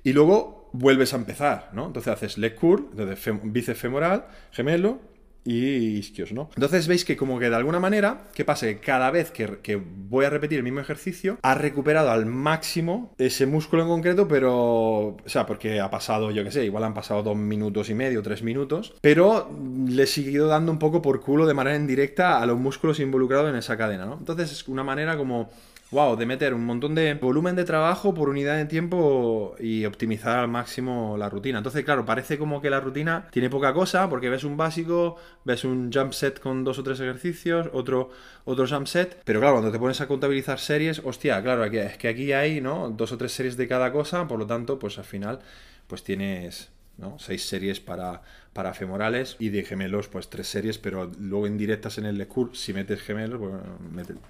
Y 0.02 0.14
luego 0.14 0.70
vuelves 0.72 1.12
a 1.12 1.16
empezar, 1.16 1.68
¿no? 1.74 1.88
Entonces 1.88 2.10
haces 2.10 2.38
leg 2.38 2.54
curl, 2.54 2.88
entonces 2.92 3.34
bíceps 3.42 3.78
femoral, 3.78 4.26
gemelo, 4.52 5.00
y 5.44 5.98
isquios, 5.98 6.32
¿no? 6.32 6.50
Entonces 6.54 6.86
veis 6.86 7.04
que 7.04 7.16
como 7.16 7.38
que 7.38 7.50
de 7.50 7.56
alguna 7.56 7.80
manera, 7.80 8.28
¿qué 8.34 8.44
pasa? 8.44 8.66
Que 8.66 8.78
cada 8.78 9.10
vez 9.10 9.30
que, 9.30 9.76
voy 9.76 10.24
a 10.24 10.30
repetir 10.30 10.58
el 10.58 10.64
mismo 10.64 10.80
ejercicio, 10.80 11.38
ha 11.42 11.54
recuperado 11.54 12.10
al 12.10 12.26
máximo 12.26 13.14
ese 13.18 13.46
músculo 13.46 13.82
en 13.82 13.88
concreto, 13.88 14.28
pero... 14.28 15.16
O 15.16 15.18
sea, 15.26 15.46
porque 15.46 15.80
ha 15.80 15.90
pasado, 15.90 16.30
yo 16.30 16.44
qué 16.44 16.50
sé, 16.50 16.64
igual 16.64 16.84
han 16.84 16.94
pasado 16.94 17.22
dos 17.22 17.36
minutos 17.36 17.90
y 17.90 17.94
medio, 17.94 18.22
tres 18.22 18.42
minutos, 18.42 18.94
pero 19.00 19.50
le 19.86 20.02
he 20.02 20.06
seguido 20.06 20.46
dando 20.46 20.72
un 20.72 20.78
poco 20.78 21.02
por 21.02 21.20
culo 21.20 21.46
de 21.46 21.54
manera 21.54 21.76
indirecta 21.76 22.40
a 22.40 22.46
los 22.46 22.58
músculos 22.58 23.00
involucrados 23.00 23.50
en 23.50 23.56
esa 23.56 23.76
cadena, 23.76 24.06
¿no? 24.06 24.16
Entonces 24.18 24.52
es 24.52 24.68
una 24.68 24.84
manera 24.84 25.16
como 25.16 25.50
wow, 25.90 26.16
de 26.16 26.26
meter 26.26 26.54
un 26.54 26.64
montón 26.64 26.94
de 26.94 27.14
volumen 27.14 27.56
de 27.56 27.64
trabajo 27.64 28.14
por 28.14 28.28
unidad 28.28 28.56
de 28.56 28.66
tiempo 28.66 29.56
y 29.58 29.84
optimizar 29.84 30.38
al 30.38 30.48
máximo 30.48 31.16
la 31.18 31.28
rutina. 31.28 31.58
Entonces, 31.58 31.84
claro, 31.84 32.04
parece 32.04 32.38
como 32.38 32.60
que 32.60 32.70
la 32.70 32.80
rutina 32.80 33.28
tiene 33.30 33.50
poca 33.50 33.72
cosa 33.72 34.08
porque 34.08 34.28
ves 34.28 34.44
un 34.44 34.56
básico, 34.56 35.16
ves 35.44 35.64
un 35.64 35.90
jump 35.92 36.12
set 36.12 36.38
con 36.40 36.64
dos 36.64 36.78
o 36.78 36.82
tres 36.84 37.00
ejercicios, 37.00 37.68
otro, 37.72 38.10
otro 38.44 38.66
jump 38.66 38.86
set, 38.86 39.20
pero 39.24 39.40
claro, 39.40 39.56
cuando 39.56 39.72
te 39.72 39.78
pones 39.78 40.00
a 40.00 40.06
contabilizar 40.06 40.58
series, 40.60 41.00
hostia, 41.04 41.42
claro, 41.42 41.64
es 41.64 41.98
que 41.98 42.08
aquí 42.08 42.32
hay, 42.32 42.60
¿no? 42.60 42.90
Dos 42.90 43.12
o 43.12 43.18
tres 43.18 43.32
series 43.32 43.56
de 43.56 43.66
cada 43.66 43.92
cosa, 43.92 44.28
por 44.28 44.38
lo 44.38 44.46
tanto, 44.46 44.78
pues 44.78 44.98
al 44.98 45.04
final, 45.04 45.40
pues 45.86 46.04
tienes 46.04 46.70
Seis 47.18 47.48
series 47.48 47.80
para, 47.80 48.22
para 48.52 48.74
femorales 48.74 49.36
y 49.38 49.48
de 49.50 49.64
gemelos, 49.64 50.08
pues 50.08 50.28
tres 50.28 50.48
series, 50.48 50.78
pero 50.78 51.10
luego 51.18 51.46
indirectas 51.46 51.98
en 51.98 52.06
el 52.06 52.18
lecur, 52.18 52.56
si 52.56 52.72
metes 52.72 53.00
gemelos, 53.00 53.40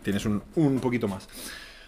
tienes 0.03 0.25
un, 0.27 0.43
un, 0.57 0.81
poquito 0.81 1.09
más. 1.09 1.29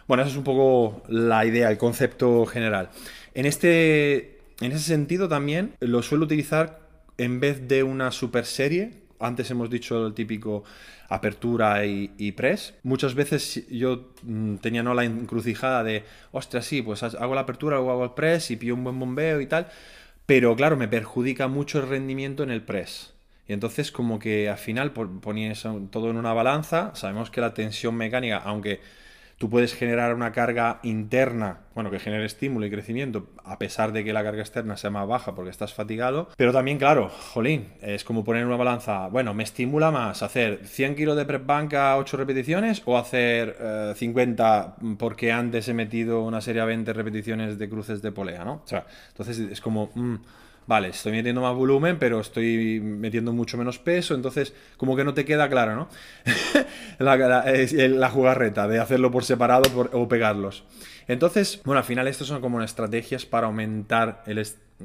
Bueno, 0.08 0.22
esa 0.22 0.32
es 0.32 0.36
un 0.36 0.44
poco 0.44 1.02
la 1.08 1.44
idea, 1.44 1.70
el 1.70 1.78
concepto 1.78 2.44
general. 2.46 2.90
En, 3.34 3.46
este, 3.46 4.40
en 4.60 4.72
ese 4.72 4.80
sentido 4.80 5.28
también 5.28 5.74
lo 5.80 6.02
suelo 6.02 6.24
utilizar 6.24 6.80
en 7.18 7.40
vez 7.40 7.68
de 7.68 7.82
una 7.82 8.10
super 8.10 8.44
serie. 8.44 9.02
Antes 9.20 9.50
hemos 9.50 9.70
dicho 9.70 10.06
el 10.06 10.14
típico 10.14 10.64
apertura 11.08 11.84
y, 11.84 12.12
y, 12.18 12.32
press. 12.32 12.74
Muchas 12.82 13.14
veces 13.14 13.66
yo 13.68 14.12
mm, 14.22 14.56
tenía 14.56 14.82
no 14.82 14.94
la 14.94 15.04
encrucijada 15.04 15.84
de, 15.84 16.04
ostras, 16.32 16.64
sí, 16.64 16.82
pues 16.82 17.02
hago 17.02 17.34
la 17.34 17.42
apertura, 17.42 17.76
luego 17.76 17.92
hago 17.92 18.04
el 18.04 18.12
press 18.12 18.50
y 18.50 18.56
pillo 18.56 18.74
un 18.74 18.84
buen 18.84 18.98
bombeo 18.98 19.40
y 19.40 19.46
tal. 19.46 19.68
Pero 20.26 20.54
claro, 20.56 20.76
me 20.76 20.88
perjudica 20.88 21.48
mucho 21.48 21.78
el 21.80 21.88
rendimiento 21.88 22.42
en 22.42 22.50
el 22.50 22.62
press. 22.62 23.14
Y 23.46 23.52
entonces 23.52 23.90
como 23.92 24.18
que 24.18 24.48
al 24.48 24.58
final 24.58 24.92
ponías 24.92 25.66
todo 25.90 26.10
en 26.10 26.16
una 26.16 26.32
balanza, 26.32 26.94
sabemos 26.94 27.30
que 27.30 27.40
la 27.40 27.54
tensión 27.54 27.96
mecánica, 27.96 28.38
aunque 28.38 28.80
tú 29.42 29.50
puedes 29.50 29.74
generar 29.74 30.14
una 30.14 30.30
carga 30.30 30.78
interna, 30.84 31.62
bueno, 31.74 31.90
que 31.90 31.98
genere 31.98 32.24
estímulo 32.26 32.64
y 32.64 32.70
crecimiento, 32.70 33.26
a 33.42 33.58
pesar 33.58 33.90
de 33.90 34.04
que 34.04 34.12
la 34.12 34.22
carga 34.22 34.40
externa 34.40 34.76
sea 34.76 34.90
más 34.90 35.08
baja 35.08 35.34
porque 35.34 35.50
estás 35.50 35.74
fatigado. 35.74 36.28
Pero 36.36 36.52
también, 36.52 36.78
claro, 36.78 37.08
jolín, 37.08 37.66
es 37.80 38.04
como 38.04 38.22
poner 38.22 38.46
una 38.46 38.54
balanza, 38.54 39.08
bueno, 39.08 39.34
me 39.34 39.42
estimula 39.42 39.90
más 39.90 40.22
hacer 40.22 40.60
100 40.64 40.94
kilos 40.94 41.16
de 41.16 41.24
press 41.24 41.44
bank 41.44 41.74
a 41.74 41.96
8 41.96 42.18
repeticiones 42.18 42.82
o 42.84 42.96
hacer 42.96 43.56
50 43.96 44.76
eh, 44.80 44.94
porque 44.96 45.32
antes 45.32 45.66
he 45.66 45.74
metido 45.74 46.22
una 46.22 46.40
serie 46.40 46.62
a 46.62 46.64
20 46.64 46.92
repeticiones 46.92 47.58
de 47.58 47.68
cruces 47.68 48.00
de 48.00 48.12
polea, 48.12 48.44
¿no? 48.44 48.62
O 48.64 48.66
sea, 48.68 48.86
entonces 49.08 49.40
es 49.40 49.60
como... 49.60 49.90
Mm, 49.96 50.18
vale, 50.66 50.88
estoy 50.88 51.12
metiendo 51.12 51.40
más 51.40 51.54
volumen, 51.54 51.98
pero 51.98 52.20
estoy 52.20 52.80
metiendo 52.80 53.32
mucho 53.32 53.56
menos 53.56 53.78
peso, 53.78 54.14
entonces 54.14 54.54
como 54.76 54.96
que 54.96 55.04
no 55.04 55.14
te 55.14 55.24
queda 55.24 55.48
claro, 55.48 55.74
¿no? 55.74 55.88
la, 56.98 58.10
jugarreta 58.10 58.68
de 58.68 58.78
hacerlo 58.78 59.10
por 59.10 59.24
separado 59.24 59.62
o 59.92 60.08
pegarlos. 60.08 60.64
Entonces, 61.08 61.60
bueno, 61.64 61.78
al 61.78 61.84
final 61.84 62.06
estos 62.08 62.28
son 62.28 62.40
como 62.40 62.62
estrategias 62.62 63.26
para 63.26 63.46
aumentar 63.46 64.22
el, 64.26 64.38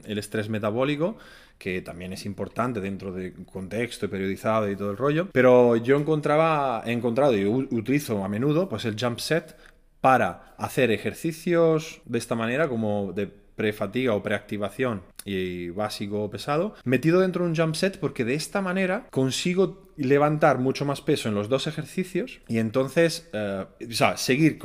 el 0.05 0.17
estrés 0.17 0.49
metabólico, 0.49 1.17
que 1.57 1.81
también 1.81 2.13
es 2.13 2.25
importante 2.25 2.81
dentro 2.81 3.11
de 3.11 3.33
contexto 3.51 4.05
y 4.05 4.09
periodizado 4.09 4.69
y 4.69 4.75
todo 4.75 4.91
el 4.91 4.97
rollo. 4.97 5.29
Pero 5.31 5.75
yo 5.75 5.97
encontraba, 5.97 6.83
he 6.85 6.91
encontrado 6.91 7.35
y 7.35 7.45
utilizo 7.45 8.23
a 8.23 8.29
menudo 8.29 8.69
pues 8.69 8.85
el 8.85 8.95
jump 8.99 9.19
set 9.19 9.55
para 10.01 10.53
hacer 10.57 10.91
ejercicios 10.91 12.01
de 12.05 12.17
esta 12.19 12.35
manera 12.35 12.69
como 12.69 13.13
de 13.13 13.31
prefatiga 13.57 14.13
o 14.13 14.23
preactivación 14.23 15.01
y 15.25 15.69
básico 15.71 16.23
o 16.23 16.29
pesado, 16.29 16.75
metido 16.85 17.19
dentro 17.19 17.43
de 17.43 17.49
un 17.49 17.55
jump 17.57 17.75
set 17.75 17.99
porque 17.99 18.23
de 18.23 18.35
esta 18.35 18.61
manera 18.61 19.07
consigo 19.09 19.87
levantar 19.97 20.59
mucho 20.59 20.85
más 20.85 21.01
peso 21.01 21.27
en 21.27 21.33
los 21.33 21.49
dos 21.49 21.65
ejercicios 21.65 22.39
y 22.47 22.59
entonces, 22.59 23.27
eh, 23.33 23.65
o 23.89 23.91
sea, 23.91 24.15
seguir 24.15 24.59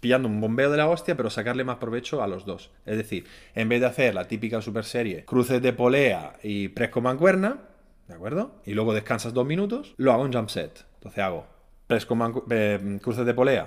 pillando 0.00 0.28
un 0.28 0.40
bombeo 0.40 0.70
de 0.70 0.78
la 0.78 0.88
hostia, 0.88 1.16
pero 1.16 1.30
sacarle 1.30 1.64
más 1.64 1.78
provecho 1.78 2.22
a 2.22 2.28
los 2.28 2.46
dos. 2.46 2.70
Es 2.86 2.96
decir, 2.96 3.26
en 3.56 3.68
vez 3.68 3.80
de 3.80 3.86
hacer 3.86 4.14
la 4.14 4.28
típica 4.28 4.62
super 4.62 4.84
serie, 4.84 5.24
cruces 5.24 5.60
de 5.60 5.72
polea 5.72 6.34
y 6.42 6.68
press 6.68 6.90
con 6.90 7.02
mancuerna, 7.02 7.58
¿de 8.06 8.14
acuerdo? 8.14 8.62
Y 8.64 8.74
luego 8.74 8.94
descansas 8.94 9.34
dos 9.34 9.46
minutos, 9.46 9.94
lo 9.96 10.12
hago 10.12 10.24
en 10.24 10.32
jump 10.32 10.48
set. 10.48 10.86
Entonces 10.94 11.24
hago 11.24 11.44
press 11.88 12.06
con 12.06 12.44
eh, 12.50 12.98
cruces 13.02 13.26
de 13.26 13.34
polea, 13.34 13.66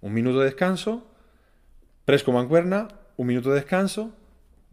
un 0.00 0.14
minuto 0.14 0.38
de 0.38 0.46
descanso, 0.46 1.06
press 2.06 2.24
con 2.24 2.34
mancuerna, 2.34 2.88
un 3.20 3.26
minuto 3.26 3.50
de 3.50 3.56
descanso, 3.56 4.14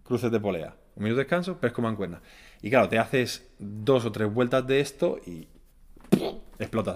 cruces 0.06 0.32
de 0.32 0.39
polea. 0.39 0.74
Un 0.96 1.04
minuto 1.04 1.18
de 1.18 1.25
descanso, 1.25 1.58
pesco 1.58 1.82
mancuerna. 1.82 2.22
Y 2.62 2.70
claro, 2.70 2.88
te 2.88 2.98
haces 2.98 3.46
dos 3.60 4.06
o 4.06 4.12
tres 4.13 4.34
vueltas 4.34 4.66
de 4.66 4.80
esto 4.80 5.20
y 5.25 5.50
explotas. 6.58 6.96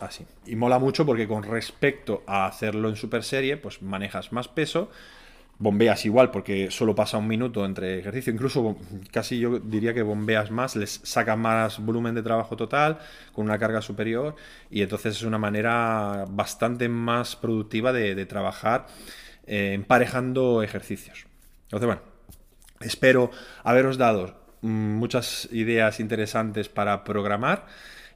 Así. 0.00 0.24
Y 0.46 0.54
mola 0.54 0.78
mucho 0.78 1.04
porque 1.04 1.26
con 1.26 1.42
respecto 1.42 2.22
a 2.28 2.46
hacerlo 2.46 2.88
en 2.88 2.94
super 2.94 3.24
serie, 3.24 3.56
pues 3.56 3.82
manejas 3.82 4.32
más 4.32 4.46
peso, 4.46 4.92
bombeas 5.58 6.06
igual 6.06 6.30
porque 6.30 6.70
solo 6.70 6.94
pasa 6.94 7.18
un 7.18 7.26
minuto 7.26 7.64
entre 7.64 7.98
ejercicio, 7.98 8.32
incluso 8.32 8.76
casi 9.10 9.40
yo 9.40 9.58
diría 9.58 9.92
que 9.92 10.02
bombeas 10.02 10.52
más, 10.52 10.76
les 10.76 11.00
sacas 11.02 11.36
más 11.36 11.84
volumen 11.84 12.14
de 12.14 12.22
trabajo 12.22 12.56
total 12.56 13.00
con 13.32 13.46
una 13.46 13.58
carga 13.58 13.82
superior 13.82 14.36
y 14.70 14.82
entonces 14.82 15.16
es 15.16 15.24
una 15.24 15.38
manera 15.38 16.26
bastante 16.30 16.88
más 16.88 17.34
productiva 17.34 17.92
de 17.92 18.24
trabajar 18.26 18.86
eh, 19.52 19.72
emparejando 19.72 20.62
ejercicios. 20.62 21.26
Entonces, 21.64 21.86
bueno, 21.86 22.02
espero 22.78 23.32
haberos 23.64 23.98
dado 23.98 24.36
mm, 24.60 24.68
muchas 24.68 25.48
ideas 25.50 25.98
interesantes 25.98 26.68
para 26.68 27.02
programar 27.02 27.66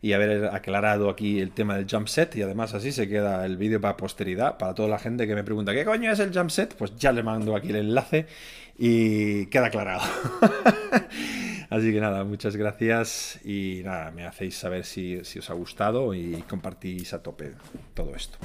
y 0.00 0.12
haber 0.12 0.44
aclarado 0.54 1.10
aquí 1.10 1.40
el 1.40 1.50
tema 1.50 1.76
del 1.76 1.88
jump 1.90 2.06
set 2.06 2.36
y 2.36 2.42
además 2.42 2.72
así 2.74 2.92
se 2.92 3.08
queda 3.08 3.44
el 3.46 3.56
vídeo 3.56 3.80
para 3.80 3.96
posteridad, 3.96 4.58
para 4.58 4.74
toda 4.74 4.88
la 4.88 5.00
gente 5.00 5.26
que 5.26 5.34
me 5.34 5.42
pregunta 5.42 5.72
¿qué 5.72 5.84
coño 5.84 6.12
es 6.12 6.20
el 6.20 6.32
jump 6.32 6.50
set? 6.50 6.76
Pues 6.76 6.94
ya 6.94 7.10
le 7.10 7.24
mando 7.24 7.56
aquí 7.56 7.70
el 7.70 7.76
enlace 7.76 8.26
y 8.78 9.46
queda 9.46 9.66
aclarado. 9.66 10.02
así 11.68 11.92
que 11.92 12.00
nada, 12.00 12.22
muchas 12.22 12.54
gracias 12.54 13.40
y 13.44 13.82
nada, 13.84 14.12
me 14.12 14.24
hacéis 14.24 14.56
saber 14.56 14.84
si, 14.84 15.24
si 15.24 15.40
os 15.40 15.50
ha 15.50 15.54
gustado 15.54 16.14
y 16.14 16.44
compartís 16.48 17.12
a 17.12 17.20
tope 17.20 17.54
todo 17.92 18.14
esto. 18.14 18.38